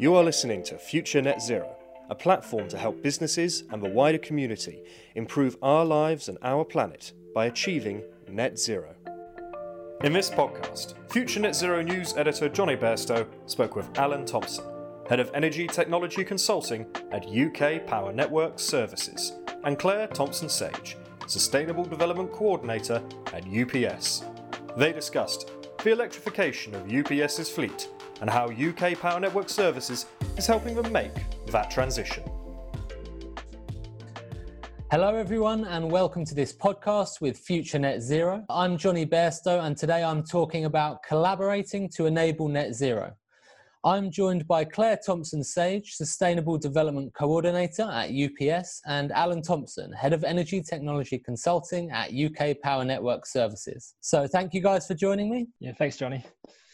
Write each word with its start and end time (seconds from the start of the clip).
You 0.00 0.14
are 0.14 0.22
listening 0.22 0.62
to 0.62 0.78
Future 0.78 1.20
Net 1.20 1.42
Zero, 1.42 1.74
a 2.08 2.14
platform 2.14 2.68
to 2.68 2.78
help 2.78 3.02
businesses 3.02 3.64
and 3.72 3.82
the 3.82 3.88
wider 3.88 4.18
community 4.18 4.80
improve 5.16 5.56
our 5.60 5.84
lives 5.84 6.28
and 6.28 6.38
our 6.40 6.64
planet 6.64 7.14
by 7.34 7.46
achieving 7.46 8.04
net 8.30 8.60
zero. 8.60 8.94
In 10.04 10.12
this 10.12 10.30
podcast, 10.30 10.94
Future 11.10 11.40
Net 11.40 11.56
Zero 11.56 11.82
News 11.82 12.16
editor 12.16 12.48
Johnny 12.48 12.76
Bairstow 12.76 13.26
spoke 13.46 13.74
with 13.74 13.90
Alan 13.98 14.24
Thompson, 14.24 14.64
Head 15.08 15.18
of 15.18 15.32
Energy 15.34 15.66
Technology 15.66 16.22
Consulting 16.22 16.86
at 17.10 17.26
UK 17.26 17.84
Power 17.84 18.12
Network 18.12 18.60
Services, 18.60 19.32
and 19.64 19.80
Claire 19.80 20.06
Thompson 20.06 20.48
Sage, 20.48 20.96
Sustainable 21.26 21.84
Development 21.84 22.30
Coordinator 22.30 23.02
at 23.32 23.44
UPS. 23.48 24.22
They 24.76 24.92
discussed 24.92 25.50
the 25.82 25.90
electrification 25.90 26.76
of 26.76 26.88
UPS's 26.88 27.50
fleet 27.50 27.88
and 28.20 28.28
how 28.30 28.50
UK 28.50 28.98
Power 28.98 29.20
Network 29.20 29.48
Services 29.48 30.06
is 30.36 30.46
helping 30.46 30.74
them 30.74 30.90
make 30.92 31.12
that 31.46 31.70
transition. 31.70 32.24
Hello, 34.90 35.14
everyone, 35.14 35.64
and 35.66 35.90
welcome 35.90 36.24
to 36.24 36.34
this 36.34 36.52
podcast 36.52 37.20
with 37.20 37.38
Future 37.38 37.78
Net 37.78 38.00
Zero. 38.00 38.42
I'm 38.48 38.78
Johnny 38.78 39.04
Bairstow, 39.04 39.64
and 39.64 39.76
today 39.76 40.02
I'm 40.02 40.22
talking 40.22 40.64
about 40.64 41.02
collaborating 41.02 41.90
to 41.90 42.06
enable 42.06 42.48
net 42.48 42.74
zero. 42.74 43.12
I'm 43.84 44.10
joined 44.10 44.48
by 44.48 44.64
Claire 44.64 44.98
Thompson 45.04 45.44
Sage, 45.44 45.92
Sustainable 45.92 46.56
Development 46.56 47.12
Coordinator 47.12 47.82
at 47.82 48.10
UPS, 48.10 48.80
and 48.86 49.12
Alan 49.12 49.42
Thompson, 49.42 49.92
Head 49.92 50.14
of 50.14 50.24
Energy 50.24 50.62
Technology 50.62 51.18
Consulting 51.18 51.90
at 51.90 52.10
UK 52.12 52.56
Power 52.62 52.84
Network 52.84 53.26
Services. 53.26 53.94
So, 54.00 54.26
thank 54.26 54.54
you 54.54 54.62
guys 54.62 54.86
for 54.86 54.94
joining 54.94 55.30
me. 55.30 55.48
Yeah, 55.60 55.72
thanks, 55.78 55.98
Johnny. 55.98 56.24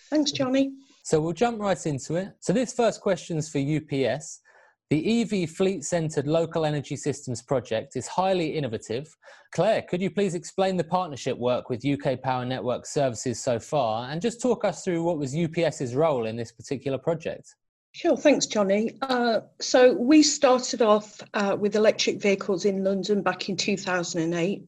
Thanks, 0.09 0.31
Jonny. 0.31 0.73
So 1.05 1.21
we'll 1.21 1.35
jump 1.35 1.61
right 1.61 1.87
into 1.87 2.15
it. 2.15 2.31
So 2.41 2.55
this 2.55 2.73
first 2.73 3.03
question 3.03 3.37
is 3.37 3.51
for 3.51 3.59
UPS. 3.59 4.41
The 4.89 5.21
EV 5.21 5.51
Fleet 5.51 5.85
Centered 5.85 6.27
Local 6.27 6.65
Energy 6.65 6.97
Systems 6.97 7.43
project 7.43 7.95
is 7.95 8.07
highly 8.07 8.57
innovative. 8.57 9.15
Claire, 9.55 9.83
could 9.83 10.01
you 10.01 10.11
please 10.11 10.35
explain 10.35 10.79
the 10.79 10.85
partnership 10.85 11.37
work 11.37 11.69
with 11.69 11.85
UK 11.85 12.23
Power 12.23 12.47
Network 12.47 12.87
Services 12.87 13.39
so 13.39 13.59
far 13.59 14.09
and 14.11 14.23
just 14.23 14.41
talk 14.41 14.65
us 14.65 14.83
through 14.83 15.03
what 15.03 15.19
was 15.19 15.37
UPS's 15.37 15.95
role 15.95 16.25
in 16.25 16.37
this 16.37 16.53
particular 16.53 16.97
project? 16.97 17.55
Sure, 17.93 18.17
thanks, 18.17 18.47
Johnny. 18.47 18.97
Uh, 19.03 19.41
so 19.61 19.93
we 19.93 20.23
started 20.23 20.81
off 20.81 21.21
uh, 21.35 21.55
with 21.61 21.77
electric 21.77 22.21
vehicles 22.21 22.65
in 22.65 22.83
London 22.83 23.21
back 23.21 23.51
in 23.51 23.59
2008. 23.59 24.67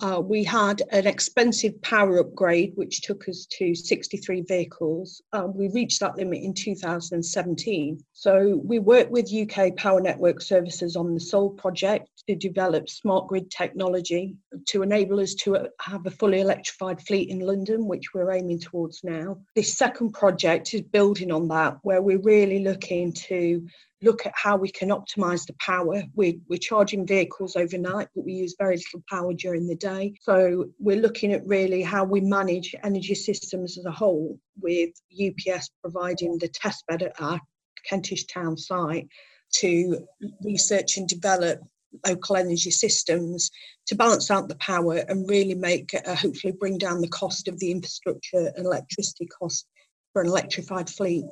Uh, 0.00 0.20
we 0.22 0.44
had 0.44 0.82
an 0.90 1.06
expensive 1.06 1.80
power 1.80 2.18
upgrade, 2.18 2.72
which 2.74 3.00
took 3.00 3.28
us 3.28 3.46
to 3.46 3.74
63 3.74 4.42
vehicles. 4.42 5.22
Um, 5.32 5.56
we 5.56 5.68
reached 5.68 6.00
that 6.00 6.16
limit 6.16 6.42
in 6.42 6.52
2017. 6.52 8.04
So 8.12 8.60
we 8.62 8.78
worked 8.78 9.10
with 9.10 9.32
UK 9.32 9.74
Power 9.76 10.00
Network 10.00 10.42
Services 10.42 10.96
on 10.96 11.14
the 11.14 11.20
SEUL 11.20 11.50
project 11.50 12.10
to 12.28 12.34
develop 12.34 12.90
smart 12.90 13.28
grid 13.28 13.50
technology 13.50 14.36
to 14.66 14.82
enable 14.82 15.20
us 15.20 15.34
to 15.34 15.56
uh, 15.56 15.68
have 15.80 16.04
a 16.06 16.10
fully 16.10 16.40
electrified 16.40 17.00
fleet 17.00 17.30
in 17.30 17.40
London, 17.40 17.86
which 17.86 18.12
we're 18.12 18.32
aiming 18.32 18.60
towards 18.60 19.02
now. 19.02 19.38
This 19.54 19.72
second 19.72 20.12
project 20.12 20.74
is 20.74 20.82
building 20.82 21.32
on 21.32 21.48
that, 21.48 21.78
where 21.82 22.02
we're 22.02 22.18
really 22.18 22.58
looking 22.58 23.12
to 23.12 23.66
look 24.02 24.26
at 24.26 24.32
how 24.34 24.56
we 24.56 24.70
can 24.70 24.90
optimize 24.90 25.46
the 25.46 25.54
power. 25.58 26.02
We're, 26.14 26.34
we're 26.48 26.58
charging 26.58 27.06
vehicles 27.06 27.56
overnight, 27.56 28.08
but 28.14 28.24
we 28.24 28.32
use 28.32 28.54
very 28.58 28.76
little 28.76 29.02
power 29.08 29.32
during 29.32 29.66
the 29.66 29.76
day. 29.76 30.14
So 30.20 30.66
we're 30.78 31.00
looking 31.00 31.32
at 31.32 31.46
really 31.46 31.82
how 31.82 32.04
we 32.04 32.20
manage 32.20 32.74
energy 32.84 33.14
systems 33.14 33.78
as 33.78 33.86
a 33.86 33.90
whole, 33.90 34.38
with 34.60 34.90
UPS 35.12 35.70
providing 35.82 36.38
the 36.38 36.48
test 36.48 36.84
bed 36.88 37.02
at 37.02 37.20
our 37.20 37.40
Kentish 37.88 38.26
Town 38.26 38.56
site 38.56 39.08
to 39.54 40.06
research 40.42 40.96
and 40.96 41.08
develop 41.08 41.60
local 42.06 42.36
energy 42.36 42.70
systems 42.70 43.50
to 43.86 43.94
balance 43.94 44.30
out 44.30 44.48
the 44.48 44.56
power 44.56 44.96
and 45.08 45.28
really 45.28 45.54
make 45.54 45.94
uh, 45.94 46.14
hopefully 46.14 46.52
bring 46.58 46.76
down 46.76 47.00
the 47.00 47.08
cost 47.08 47.48
of 47.48 47.58
the 47.58 47.70
infrastructure 47.70 48.52
and 48.56 48.66
electricity 48.66 49.26
cost 49.26 49.66
for 50.12 50.22
an 50.22 50.28
electrified 50.28 50.90
fleet. 50.90 51.24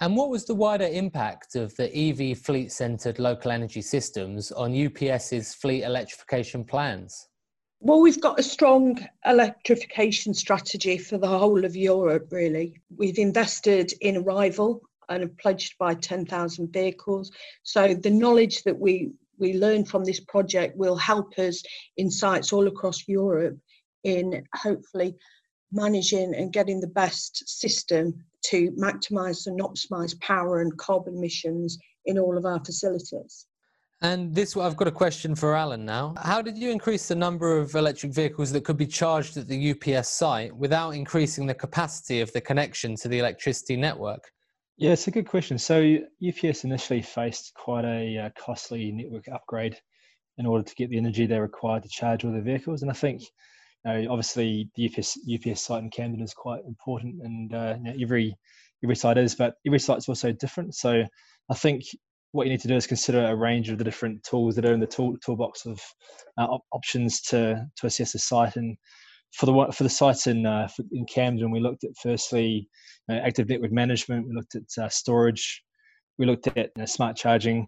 And 0.00 0.14
what 0.14 0.30
was 0.30 0.44
the 0.44 0.54
wider 0.54 0.86
impact 0.86 1.56
of 1.56 1.74
the 1.74 1.90
EV 1.92 2.38
fleet 2.38 2.70
centered 2.70 3.18
local 3.18 3.50
energy 3.50 3.82
systems 3.82 4.52
on 4.52 4.86
UPS's 4.86 5.54
fleet 5.54 5.82
electrification 5.82 6.64
plans? 6.64 7.28
Well, 7.80 8.00
we've 8.00 8.20
got 8.20 8.38
a 8.38 8.44
strong 8.44 8.98
electrification 9.24 10.34
strategy 10.34 10.98
for 10.98 11.18
the 11.18 11.28
whole 11.28 11.64
of 11.64 11.74
Europe, 11.74 12.28
really. 12.30 12.80
We've 12.96 13.18
invested 13.18 13.92
in 14.00 14.18
Arrival 14.18 14.80
and 15.08 15.22
have 15.22 15.36
pledged 15.38 15.76
by 15.78 15.94
10,000 15.94 16.72
vehicles. 16.72 17.32
So 17.64 17.94
the 17.94 18.10
knowledge 18.10 18.62
that 18.64 18.78
we, 18.78 19.10
we 19.38 19.54
learn 19.54 19.84
from 19.84 20.04
this 20.04 20.20
project 20.20 20.76
will 20.76 20.96
help 20.96 21.38
us 21.38 21.62
in 21.96 22.10
sites 22.10 22.52
all 22.52 22.68
across 22.68 23.06
Europe 23.08 23.56
in 24.04 24.44
hopefully 24.54 25.16
managing 25.72 26.34
and 26.34 26.52
getting 26.52 26.80
the 26.80 26.86
best 26.86 27.48
system 27.48 28.24
to 28.44 28.70
maximise 28.72 29.46
and 29.46 29.60
optimise 29.60 30.18
power 30.20 30.60
and 30.60 30.76
carbon 30.78 31.16
emissions 31.16 31.78
in 32.06 32.18
all 32.18 32.36
of 32.36 32.44
our 32.44 32.62
facilities. 32.64 33.46
And 34.00 34.32
this, 34.32 34.56
I've 34.56 34.76
got 34.76 34.86
a 34.86 34.92
question 34.92 35.34
for 35.34 35.56
Alan 35.56 35.84
now. 35.84 36.14
How 36.22 36.40
did 36.40 36.56
you 36.56 36.70
increase 36.70 37.08
the 37.08 37.16
number 37.16 37.58
of 37.58 37.74
electric 37.74 38.12
vehicles 38.12 38.52
that 38.52 38.64
could 38.64 38.76
be 38.76 38.86
charged 38.86 39.36
at 39.36 39.48
the 39.48 39.72
UPS 39.72 40.08
site 40.08 40.56
without 40.56 40.90
increasing 40.90 41.46
the 41.46 41.54
capacity 41.54 42.20
of 42.20 42.32
the 42.32 42.40
connection 42.40 42.94
to 42.96 43.08
the 43.08 43.18
electricity 43.18 43.76
network? 43.76 44.30
Yeah, 44.76 44.92
it's 44.92 45.08
a 45.08 45.10
good 45.10 45.26
question. 45.26 45.58
So 45.58 45.98
UPS 46.26 46.62
initially 46.62 47.02
faced 47.02 47.52
quite 47.54 47.84
a 47.84 48.18
uh, 48.18 48.30
costly 48.38 48.92
network 48.92 49.26
upgrade 49.26 49.76
in 50.38 50.46
order 50.46 50.62
to 50.62 50.74
get 50.76 50.90
the 50.90 50.96
energy 50.96 51.26
they 51.26 51.40
required 51.40 51.82
to 51.82 51.88
charge 51.88 52.24
all 52.24 52.30
their 52.30 52.40
vehicles, 52.40 52.82
and 52.82 52.90
I 52.92 52.94
think 52.94 53.22
know, 53.84 54.06
obviously 54.10 54.70
the 54.74 54.86
UPS, 54.86 55.18
UPS 55.32 55.62
site 55.62 55.82
in 55.82 55.90
Camden 55.90 56.22
is 56.22 56.34
quite 56.34 56.60
important, 56.66 57.16
and 57.22 57.54
uh, 57.54 57.74
you 57.78 57.84
know, 57.84 57.94
every 58.00 58.36
every 58.82 58.96
site 58.96 59.18
is, 59.18 59.34
but 59.34 59.54
every 59.66 59.78
site's 59.78 60.08
also 60.08 60.32
different. 60.32 60.74
So 60.74 61.04
I 61.50 61.54
think 61.54 61.84
what 62.32 62.46
you 62.46 62.52
need 62.52 62.60
to 62.60 62.68
do 62.68 62.76
is 62.76 62.86
consider 62.86 63.24
a 63.24 63.34
range 63.34 63.70
of 63.70 63.78
the 63.78 63.84
different 63.84 64.22
tools 64.22 64.54
that 64.54 64.64
are 64.64 64.72
in 64.72 64.80
the 64.80 64.86
tool 64.86 65.16
toolbox 65.24 65.66
of 65.66 65.80
uh, 66.38 66.44
op- 66.44 66.66
options 66.72 67.20
to 67.22 67.66
to 67.76 67.86
assess 67.86 68.12
the 68.12 68.18
site. 68.18 68.56
And 68.56 68.76
for 69.32 69.46
the 69.46 69.72
for 69.72 69.82
the 69.82 69.90
sites 69.90 70.26
in 70.26 70.46
uh, 70.46 70.68
in 70.92 71.06
Camden, 71.06 71.50
we 71.50 71.60
looked 71.60 71.84
at 71.84 71.90
firstly 72.02 72.68
you 73.08 73.14
know, 73.14 73.22
active 73.22 73.48
network 73.48 73.72
management. 73.72 74.26
We 74.28 74.34
looked 74.34 74.54
at 74.56 74.82
uh, 74.82 74.88
storage. 74.88 75.62
We 76.18 76.26
looked 76.26 76.48
at 76.48 76.70
you 76.76 76.86
smart 76.86 77.16
charging, 77.16 77.66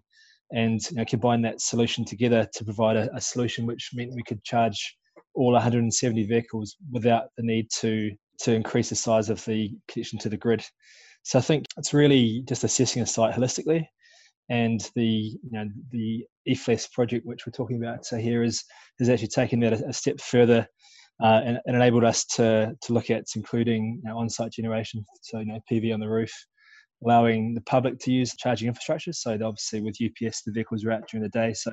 and 0.51 0.79
you 0.91 0.97
know, 0.97 1.05
combine 1.05 1.41
that 1.43 1.61
solution 1.61 2.05
together 2.05 2.47
to 2.53 2.65
provide 2.65 2.97
a, 2.97 3.09
a 3.15 3.21
solution 3.21 3.65
which 3.65 3.89
meant 3.93 4.13
we 4.13 4.23
could 4.23 4.43
charge 4.43 4.95
all 5.33 5.53
170 5.53 6.25
vehicles 6.25 6.75
without 6.91 7.25
the 7.37 7.43
need 7.43 7.67
to 7.79 8.11
to 8.39 8.53
increase 8.53 8.89
the 8.89 8.95
size 8.95 9.29
of 9.29 9.43
the 9.45 9.71
connection 9.87 10.17
to 10.19 10.29
the 10.29 10.37
grid. 10.37 10.63
So 11.23 11.37
I 11.37 11.41
think 11.43 11.65
it's 11.77 11.93
really 11.93 12.43
just 12.47 12.63
assessing 12.63 13.03
a 13.03 13.05
site 13.05 13.35
holistically, 13.35 13.85
and 14.49 14.81
the 14.95 15.03
you 15.43 15.51
know 15.51 15.65
the 15.91 16.25
EFLES 16.47 16.91
project 16.91 17.25
which 17.25 17.45
we're 17.45 17.51
talking 17.51 17.83
about 17.83 18.05
so 18.05 18.17
here 18.17 18.43
is 18.43 18.63
has 18.99 19.09
actually 19.09 19.27
taken 19.27 19.59
that 19.61 19.73
a, 19.73 19.87
a 19.87 19.93
step 19.93 20.19
further 20.19 20.67
uh, 21.23 21.41
and, 21.45 21.59
and, 21.65 21.75
enabled 21.75 22.03
us 22.03 22.25
to 22.25 22.75
to 22.81 22.93
look 22.93 23.09
at 23.11 23.25
including 23.35 24.01
you 24.03 24.09
know, 24.09 24.17
on-site 24.17 24.51
generation, 24.51 25.05
so 25.21 25.39
you 25.39 25.45
know 25.45 25.59
PV 25.71 25.93
on 25.93 25.99
the 25.99 26.09
roof, 26.09 26.31
allowing 27.03 27.53
the 27.53 27.61
public 27.61 27.99
to 27.99 28.11
use 28.11 28.35
charging 28.35 28.67
infrastructure. 28.67 29.13
So 29.13 29.33
obviously 29.33 29.81
with 29.81 29.97
UPS, 30.03 30.43
the 30.43 30.51
vehicles 30.51 30.85
are 30.85 30.91
out 30.91 31.07
during 31.09 31.23
the 31.23 31.29
day, 31.29 31.53
so 31.53 31.71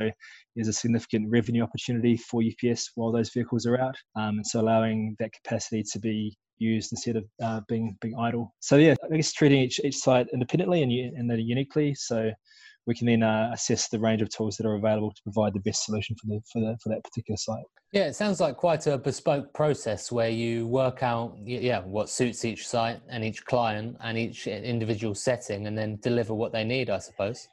there's 0.54 0.68
a 0.68 0.72
significant 0.72 1.28
revenue 1.30 1.62
opportunity 1.62 2.16
for 2.16 2.42
UPS 2.42 2.92
while 2.94 3.12
those 3.12 3.30
vehicles 3.30 3.66
are 3.66 3.80
out, 3.80 3.96
um, 4.16 4.36
and 4.36 4.46
so 4.46 4.60
allowing 4.60 5.16
that 5.18 5.32
capacity 5.32 5.84
to 5.92 5.98
be 5.98 6.36
used 6.58 6.92
instead 6.92 7.16
of 7.16 7.24
uh, 7.42 7.60
being 7.68 7.96
being 8.00 8.14
idle. 8.18 8.54
So 8.60 8.76
yeah, 8.76 8.94
I 9.10 9.16
guess 9.16 9.32
treating 9.32 9.60
each 9.60 9.80
each 9.84 9.96
site 9.96 10.26
independently 10.32 10.82
and 10.82 10.92
and 10.92 11.48
uniquely. 11.48 11.94
So 11.94 12.30
we 12.88 12.94
can 12.94 13.06
then 13.06 13.23
uh, 13.23 13.50
assess 13.52 13.88
the 13.88 13.99
range 14.00 14.23
of 14.23 14.31
tools 14.31 14.56
that 14.56 14.67
are 14.67 14.75
available 14.75 15.12
to 15.12 15.23
provide 15.23 15.52
the 15.52 15.61
best 15.61 15.85
solution 15.85 16.17
for 16.17 16.26
the 16.26 16.40
for, 16.50 16.61
the, 16.61 16.76
for 16.82 16.88
that 16.88 17.05
particular 17.05 17.37
site. 17.37 17.62
Yeah, 17.93 18.06
it 18.06 18.17
sounds 18.17 18.40
like 18.40 18.56
quite 18.56 18.87
a 18.87 18.96
bespoke 18.96 19.52
process 19.52 20.11
where 20.11 20.31
you 20.31 20.67
work 20.67 21.02
out 21.02 21.37
yeah 21.44 21.81
what 21.81 22.08
suits 22.08 22.44
each 22.46 22.67
site 22.67 23.00
and 23.08 23.23
each 23.23 23.44
client 23.44 23.96
and 24.00 24.17
each 24.17 24.46
individual 24.46 25.14
setting, 25.14 25.67
and 25.67 25.76
then 25.76 25.99
deliver 26.02 26.35
what 26.35 26.50
they 26.52 26.64
need. 26.64 26.88
I 26.90 26.99
suppose. 26.99 27.46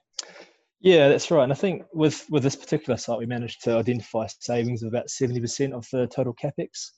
Yeah, 0.79 1.09
that's 1.09 1.29
right. 1.31 1.43
And 1.43 1.51
I 1.51 1.55
think 1.55 1.83
with 1.93 2.25
with 2.29 2.43
this 2.43 2.55
particular 2.55 2.97
site, 2.97 3.19
we 3.19 3.25
managed 3.25 3.61
to 3.65 3.77
identify 3.77 4.27
savings 4.39 4.83
of 4.83 4.87
about 4.87 5.09
seventy 5.09 5.41
percent 5.41 5.73
of 5.73 5.85
the 5.91 6.07
total 6.07 6.33
capex 6.33 6.91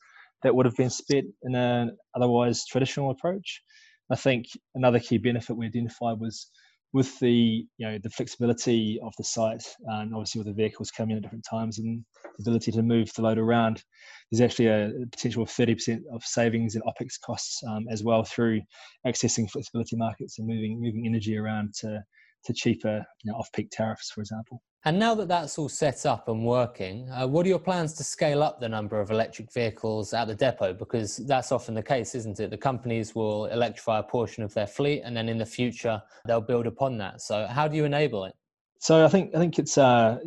that 0.44 0.54
would 0.54 0.68
have 0.68 0.75
been 0.75 0.92
spent 0.92 1.25
in 1.42 1.56
an 1.56 1.98
otherwise 2.16 2.66
traditional 2.66 3.10
approach. 3.10 3.63
I 4.12 4.16
think 4.16 4.45
another 4.75 5.00
key 5.00 5.18
benefit 5.18 5.57
we 5.57 5.66
identified 5.66 6.19
was 6.19 6.51
with 6.94 7.19
the 7.19 7.66
you 7.78 7.88
know 7.88 7.98
the 8.01 8.10
flexibility 8.10 9.00
of 9.04 9.13
the 9.18 9.24
site 9.24 9.63
and 9.86 10.13
obviously 10.13 10.39
with 10.39 10.48
the 10.48 10.54
vehicles 10.54 10.89
coming 10.89 11.12
in 11.12 11.18
at 11.18 11.24
different 11.24 11.45
times 11.50 11.80
and 11.80 12.04
the 12.38 12.44
ability 12.44 12.72
to 12.72 12.81
move 12.81 13.12
the 13.13 13.22
load 13.22 13.38
around, 13.38 13.84
there's 14.31 14.42
actually 14.42 14.68
a 14.68 14.92
potential 15.12 15.44
of 15.44 15.50
30% 15.50 16.00
of 16.13 16.24
savings 16.24 16.75
in 16.75 16.81
OPEX 16.84 17.19
costs 17.24 17.62
um, 17.68 17.86
as 17.92 18.04
well 18.04 18.24
through 18.24 18.62
accessing 19.06 19.50
flexibility 19.50 19.95
markets 19.95 20.39
and 20.39 20.48
moving 20.48 20.80
moving 20.81 21.06
energy 21.06 21.38
around 21.38 21.74
to 21.74 22.01
to 22.45 22.54
cheaper 22.54 23.06
you 23.24 23.31
know, 23.31 23.38
off-peak 23.38 23.69
tariffs, 23.72 24.12
for 24.12 24.22
example. 24.22 24.62
And 24.88 24.98
now 24.98 25.13
that 25.16 25.28
that's 25.28 25.60
all 25.60 25.68
set 25.68 26.06
up 26.06 26.30
and 26.30 26.45
working, 26.45 27.10
uh, 27.10 27.28
what 27.28 27.45
are 27.45 27.50
your 27.50 27.60
plans 27.60 27.92
to 27.95 28.06
scale 28.06 28.42
up 28.42 28.62
the 28.62 28.69
number 28.69 29.01
of 29.01 29.12
electric 29.12 29.51
vehicles 29.51 30.13
at 30.13 30.30
the 30.30 30.34
depot? 30.34 30.74
Because 30.74 31.18
that's 31.18 31.51
often 31.51 31.74
the 31.74 31.84
case, 31.84 32.16
isn't 32.16 32.39
it? 32.39 32.51
The 32.51 32.57
companies 32.57 33.13
will 33.13 33.48
electrify 33.48 34.00
a 34.00 34.04
portion 34.04 34.45
of 34.45 34.54
their 34.54 34.66
fleet, 34.66 35.01
and 35.04 35.13
then 35.13 35.28
in 35.28 35.39
the 35.39 35.45
future 35.45 36.01
they'll 36.25 36.39
build 36.39 36.68
upon 36.68 36.98
that. 37.00 37.19
So, 37.19 37.48
how 37.48 37.68
do 37.68 37.75
you 37.75 37.84
enable 37.84 38.24
it? 38.24 38.34
So, 38.80 39.04
I 39.04 39.10
think 39.10 39.36
I 39.36 39.39
think 39.39 39.60
it's 39.60 39.78
uh, 39.78 40.19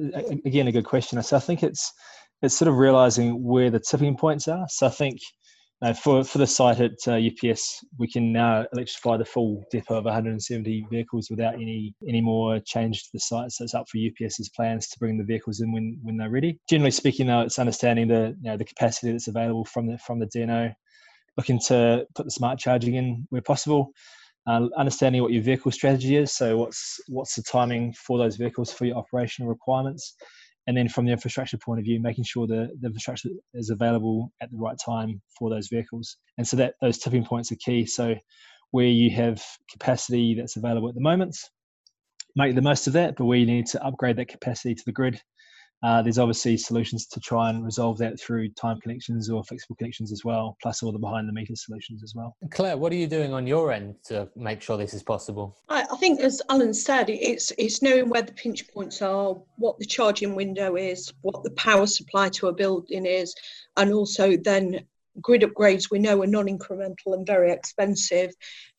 again 0.45 0.69
a 0.69 0.73
good 0.73 0.85
question. 0.85 1.23
So, 1.23 1.39
I 1.39 1.41
think 1.41 1.63
it's 1.63 1.91
it's 2.43 2.55
sort 2.55 2.69
of 2.69 2.77
realizing 2.77 3.43
where 3.43 3.71
the 3.71 3.81
tipping 3.81 4.15
points 4.15 4.47
are. 4.47 4.67
So, 4.69 4.89
I 4.89 4.91
think 4.91 5.21
uh, 5.83 5.95
for 5.95 6.23
for 6.23 6.39
the 6.39 6.47
site 6.47 6.79
at 6.81 6.93
uh, 7.09 7.13
UPS, 7.13 7.83
we 7.99 8.07
can 8.07 8.33
now 8.33 8.67
electrify 8.75 9.17
the 9.17 9.25
full 9.25 9.65
depot 9.71 9.97
of 9.97 10.05
170 10.05 10.87
vehicles 10.91 11.29
without 11.31 11.55
any 11.55 11.95
any 12.07 12.21
more 12.21 12.61
change 12.61 13.05
to 13.05 13.09
the 13.15 13.21
site. 13.21 13.51
So 13.51 13.65
it's 13.65 13.75
up 13.75 13.87
for 13.89 13.99
UPS's 13.99 14.51
plans 14.51 14.89
to 14.89 14.99
bring 14.99 15.17
the 15.17 15.25
vehicles 15.25 15.61
in 15.61 15.73
when 15.73 15.99
when 16.03 16.19
they're 16.19 16.31
ready. 16.31 16.59
Generally 16.69 16.91
speaking, 16.91 17.27
though, 17.27 17.41
it's 17.41 17.59
understanding 17.59 18.09
the 18.09 18.37
you 18.43 18.51
know 18.51 18.59
the 18.59 18.65
capacity 18.65 19.13
that's 19.13 19.29
available 19.29 19.65
from 19.65 19.87
the 19.87 19.97
from 19.99 20.19
the 20.19 20.27
DNO, 20.27 20.75
looking 21.39 21.59
to 21.69 22.07
put 22.15 22.27
the 22.27 22.31
smart 22.31 22.59
charging 22.59 22.97
in 22.97 23.27
where 23.31 23.43
possible. 23.43 23.93
Uh, 24.47 24.69
understanding 24.77 25.23
what 25.23 25.33
your 25.33 25.43
vehicle 25.43 25.71
strategy 25.71 26.17
is. 26.17 26.33
So 26.33 26.57
what's 26.57 26.99
what's 27.09 27.37
the 27.37 27.43
timing 27.43 27.95
for 27.95 28.19
those 28.19 28.37
vehicles 28.37 28.73
for 28.73 28.85
your 28.85 28.97
operational 28.97 29.49
requirements, 29.49 30.15
and 30.67 30.77
then 30.77 30.89
from 30.89 31.07
the 31.07 31.13
infrastructure 31.13 31.59
point 31.59 31.81
of 31.81 31.85
view, 31.85 32.01
making 32.01 32.25
sure 32.25 32.47
the, 32.47 32.69
the 32.81 32.89
infrastructure 32.89 33.31
is 33.55 33.71
available 33.71 34.33
at 34.41 34.51
the 34.51 34.59
right 34.59 34.77
time 34.85 35.21
for 35.39 35.51
those 35.51 35.69
vehicles. 35.69 36.17
And 36.39 36.47
so 36.47 36.57
that 36.59 36.75
those 36.81 36.99
tipping 36.99 37.25
points 37.25 37.51
are 37.51 37.57
key. 37.57 37.87
So 37.87 38.15
where 38.71 38.87
you 38.87 39.11
have 39.17 39.43
capacity 39.71 40.37
that's 40.39 40.57
available 40.57 40.89
at 40.89 40.95
the 40.95 41.01
moment, 41.01 41.37
make 42.37 42.55
the 42.55 42.63
most 42.63 42.87
of 42.87 42.93
that. 42.93 43.17
But 43.17 43.25
where 43.25 43.39
you 43.39 43.47
need 43.47 43.67
to 43.69 43.85
upgrade 43.85 44.17
that 44.17 44.29
capacity 44.29 44.75
to 44.75 44.83
the 44.85 44.93
grid, 44.93 45.21
uh, 45.83 46.03
there's 46.03 46.19
obviously 46.19 46.57
solutions 46.57 47.07
to 47.07 47.21
try 47.21 47.51
and 47.51 47.65
resolve 47.65 47.97
that 47.99 48.21
through 48.21 48.51
time 48.51 48.79
connections 48.81 49.31
or 49.31 49.43
flexible 49.45 49.77
connections 49.77 50.13
as 50.13 50.25
well, 50.25 50.57
plus 50.63 50.83
all 50.83 50.93
the 50.93 50.99
behind 50.99 51.29
the 51.29 51.33
meter 51.33 51.57
solutions 51.57 52.03
as 52.03 52.15
well. 52.15 52.37
Claire, 52.51 52.77
what 52.77 52.93
are 52.93 52.97
you 52.97 53.07
doing 53.07 53.33
on 53.33 53.47
your 53.47 53.73
end 53.73 53.95
to 54.05 54.29
make 54.37 54.61
sure 54.61 54.77
this 54.77 54.95
is 54.95 55.03
possible? 55.03 55.57
I, 55.69 55.87
I 55.91 55.97
think, 55.97 56.21
as 56.21 56.43
Alan 56.51 56.75
said, 56.75 57.09
it's 57.09 57.53
it's 57.57 57.83
knowing 57.83 58.11
where 58.11 58.23
the 58.23 58.33
pinch 58.33 58.69
points 58.73 59.01
are, 59.01 59.37
what 59.57 59.79
the 59.79 59.87
charging 59.87 60.35
window 60.35 60.77
is, 60.77 61.13
what 61.23 61.43
the 61.43 61.51
power 61.53 61.87
supply 61.87 62.29
to 62.31 62.49
a 62.49 62.53
building 62.53 63.07
is, 63.07 63.35
and 63.77 63.93
also 63.93 64.37
then 64.37 64.81
grid 65.21 65.43
upgrades 65.43 65.91
we 65.91 65.99
know 65.99 66.23
are 66.23 66.27
non-incremental 66.27 67.15
and 67.15 67.27
very 67.27 67.51
expensive 67.53 68.33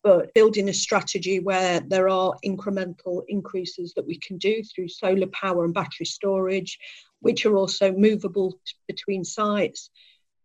but 0.04 0.34
building 0.34 0.70
a 0.70 0.74
strategy 0.74 1.40
where 1.40 1.80
there 1.82 2.10
are 2.10 2.34
incremental 2.46 3.22
increases 3.28 3.94
that 3.96 4.06
we 4.06 4.18
can 4.18 4.38
do 4.38 4.64
through 4.64 4.88
solar 4.88 5.28
power 5.28 5.66
and 5.66 5.74
battery 5.74 6.06
storage 6.06 6.80
which 7.22 7.46
are 7.46 7.56
also 7.56 7.92
movable 7.94 8.60
between 8.88 9.24
sites. 9.24 9.90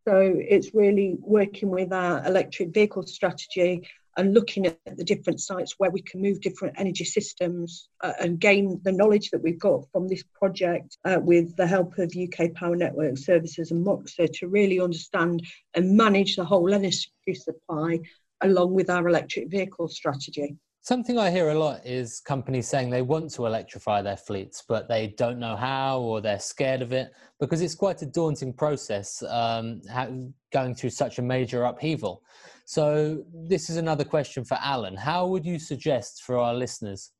So 0.07 0.37
it's 0.37 0.73
really 0.73 1.17
working 1.21 1.69
with 1.69 1.93
our 1.93 2.25
electric 2.25 2.73
vehicle 2.73 3.03
strategy 3.03 3.89
and 4.17 4.35
looking 4.35 4.67
at 4.67 4.79
the 4.97 5.05
different 5.05 5.41
sites 5.41 5.75
where 5.79 5.91
we 5.91 6.03
can 6.03 6.23
move 6.23 6.41
different 6.41 6.75
energy 6.79 7.05
systems 7.05 7.89
uh, 8.03 8.13
and 8.21 8.41
gain 8.41 8.81
the 8.85 8.93
knowledge 8.93 9.31
that 9.31 9.43
we've 9.43 9.59
got 9.59 9.85
from 9.93 10.09
this 10.09 10.23
project 10.35 10.97
uh, 11.05 11.19
with 11.21 11.55
the 11.57 11.67
help 11.67 11.99
of 11.99 12.13
UK 12.17 12.55
Power 12.55 12.77
Network 12.77 13.19
Services 13.19 13.71
and 13.71 13.85
Moixa 13.87 14.33
to 14.39 14.49
really 14.49 14.81
understand 14.81 15.43
and 15.75 15.97
manage 15.97 16.37
the 16.37 16.45
whole 16.45 16.73
energy 16.73 17.11
supply 17.35 17.99
along 18.43 18.75
with 18.75 18.91
our 18.91 19.09
electric 19.09 19.51
vehicle 19.51 19.89
strategy. 19.89 20.57
Something 20.87 21.19
I 21.19 21.33
hear 21.33 21.51
a 21.51 21.59
lot 21.59 21.85
is 21.85 22.21
companies 22.21 22.69
saying 22.69 22.91
they 22.91 23.03
want 23.03 23.33
to 23.33 23.47
electrify 23.47 24.03
their 24.03 24.17
fleets, 24.17 24.63
but 24.69 24.87
they 24.87 25.09
don't 25.19 25.41
know 25.41 25.57
how 25.57 25.99
or 25.99 26.21
they're 26.21 26.39
scared 26.39 26.81
of 26.81 26.93
it 26.93 27.11
because 27.41 27.61
it's 27.61 27.75
quite 27.75 28.03
a 28.03 28.07
daunting 28.07 28.53
process 28.53 29.21
um, 29.29 29.83
going 30.53 30.77
through 30.77 30.91
such 30.91 31.19
a 31.19 31.23
major 31.23 31.65
upheaval. 31.65 32.23
So, 32.69 33.23
this 33.33 33.71
is 33.71 33.77
another 33.77 34.05
question 34.05 34.45
for 34.45 34.59
Alan. 34.61 34.97
How 34.97 35.27
would 35.29 35.47
you 35.47 35.59
suggest 35.59 36.23
for 36.25 36.37
our 36.37 36.53
listeners 36.53 37.13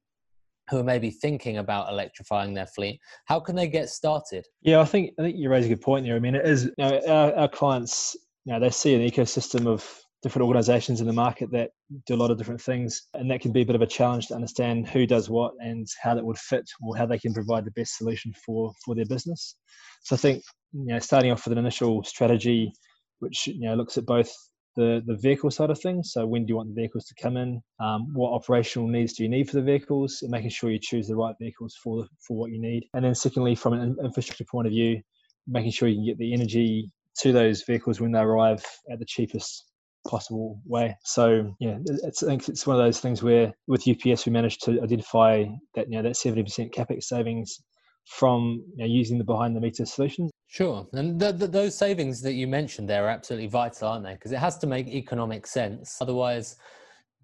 who 0.69 0.79
are 0.79 0.85
maybe 0.85 1.11
thinking 1.11 1.59
about 1.59 1.89
electrifying 1.89 2.53
their 2.53 2.67
fleet, 2.67 3.01
how 3.27 3.39
can 3.39 3.55
they 3.55 3.69
get 3.69 3.89
started? 3.89 4.45
Yeah, 4.63 4.81
I 4.81 4.85
think 4.85 5.13
I 5.19 5.23
think 5.23 5.37
you 5.37 5.49
raise 5.49 5.67
a 5.67 5.69
good 5.69 5.81
point 5.81 6.05
there. 6.05 6.17
I 6.17 6.19
mean, 6.19 6.35
it 6.35 6.45
is 6.45 6.65
you 6.65 6.73
know, 6.79 7.01
our, 7.07 7.35
our 7.35 7.49
clients, 7.49 8.17
you 8.45 8.53
know, 8.53 8.61
they 8.61 8.71
see 8.71 8.95
an 8.95 9.09
ecosystem 9.09 9.67
of 9.67 9.89
different 10.23 10.45
organizations 10.45 11.01
in 11.01 11.07
the 11.07 11.13
market 11.13 11.51
that 11.53 11.71
do 12.07 12.15
a 12.15 12.17
lot 12.17 12.33
of 12.33 12.39
different 12.39 12.61
things 12.61 13.03
and 13.15 13.31
that 13.31 13.41
can 13.41 13.53
be 13.53 13.63
a 13.63 13.67
bit 13.67 13.77
of 13.77 13.83
a 13.83 13.87
challenge 13.87 14.27
to 14.27 14.35
understand 14.35 14.89
who 14.89 15.07
does 15.07 15.31
what 15.31 15.53
and 15.61 15.87
how 16.03 16.15
that 16.15 16.25
would 16.25 16.39
fit 16.39 16.69
or 16.83 16.97
how 16.97 17.07
they 17.07 17.19
can 17.19 17.33
provide 17.33 17.65
the 17.65 17.71
best 17.73 17.97
solution 17.97 18.33
for 18.45 18.73
for 18.85 18.95
their 18.95 19.05
business 19.05 19.57
so 20.03 20.17
i 20.17 20.19
think 20.19 20.43
you 20.73 20.87
know 20.87 20.99
starting 20.99 21.31
off 21.31 21.45
with 21.45 21.53
an 21.53 21.59
initial 21.59 22.03
strategy 22.03 22.73
which 23.21 23.47
you 23.47 23.61
know 23.61 23.75
looks 23.75 23.99
at 23.99 24.07
both 24.07 24.35
the 24.77 25.03
the 25.07 25.17
vehicle 25.17 25.51
side 25.51 25.71
of 25.71 25.81
things 25.81 26.13
so 26.13 26.27
when 26.27 26.45
do 26.45 26.53
you 26.53 26.57
want 26.57 26.69
the 26.69 26.81
vehicles 26.81 27.05
to 27.07 27.15
come 27.21 27.37
in 27.37 27.61
um, 27.81 28.07
what 28.13 28.33
operational 28.33 28.89
needs 28.89 29.15
do 29.15 29.23
you 29.23 29.29
need 29.29 29.49
for 29.49 29.57
the 29.57 29.63
vehicles 29.63 30.19
and 30.23 30.31
making 30.31 30.51
sure 30.51 30.71
you 30.71 30.79
choose 30.81 31.09
the 31.09 31.17
right 31.17 31.35
vehicles 31.41 31.75
for 31.83 32.07
for 32.27 32.37
what 32.37 32.51
you 32.51 32.61
need 32.61 32.85
and 32.95 33.05
then 33.05 33.15
secondly 33.15 33.55
from 33.55 33.73
an 33.73 33.97
infrastructure 34.05 34.45
point 34.51 34.67
of 34.67 34.73
view 34.73 35.01
making 35.47 35.71
sure 35.71 35.89
you 35.89 35.97
can 35.97 36.07
get 36.07 36.19
the 36.19 36.33
energy 36.33 36.91
to 37.19 37.33
those 37.33 37.63
vehicles 37.63 38.01
when 38.01 38.13
they 38.13 38.19
arrive 38.21 38.65
at 38.91 38.99
the 38.99 39.07
cheapest 39.07 39.65
possible 40.07 40.61
way. 40.65 40.97
So 41.05 41.55
yeah, 41.61 41.79
it's, 41.85 42.23
I 42.23 42.27
think 42.29 42.49
it's 42.49 42.67
one 42.67 42.77
of 42.77 42.83
those 42.83 43.01
things 43.01 43.23
where 43.23 43.53
with 43.67 43.87
UPS 43.89 44.27
we 44.27 44.33
managed 44.33 44.65
to 44.65 44.81
identify 44.83 45.45
that 45.75 45.91
you 45.91 45.97
know 45.97 46.03
that 46.03 46.17
seventy 46.17 46.43
percent 46.43 46.73
capex 46.73 47.05
savings 47.05 47.59
from 48.07 48.63
you 48.77 48.87
know, 48.87 48.93
using 48.93 49.19
the 49.19 49.25
behind 49.25 49.57
the 49.57 49.61
meter 49.61 49.85
solutions. 49.85 50.31
Sure, 50.57 50.87
and 50.95 51.21
the, 51.21 51.33
the, 51.33 51.47
those 51.47 51.77
savings 51.77 52.23
that 52.23 52.33
you 52.33 52.47
mentioned 52.47 52.89
there 52.89 53.05
are 53.05 53.11
absolutely 53.11 53.47
vital, 53.47 53.89
aren't 53.89 54.05
they? 54.05 54.15
Because 54.15 54.33
it 54.33 54.39
has 54.39 54.57
to 54.57 54.67
make 54.67 54.89
economic 54.89 55.47
sense. 55.47 55.99
Otherwise, 56.01 56.57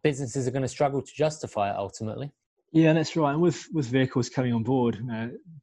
businesses 0.03 0.47
are 0.47 0.51
going 0.51 0.61
to 0.61 0.69
struggle 0.69 1.01
to 1.01 1.13
justify 1.17 1.71
it 1.71 1.77
ultimately. 1.77 2.31
Yeah, 2.73 2.93
that's 2.93 3.17
right. 3.17 3.33
And 3.33 3.41
with 3.41 3.67
with 3.73 3.87
vehicles 3.87 4.29
coming 4.29 4.53
on 4.53 4.63
board, 4.63 4.99